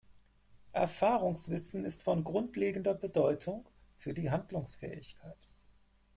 [0.73, 3.67] Erfahrungswissen ist von grundlegender Bedeutung
[3.99, 5.37] für die Handlungsfähigkeit.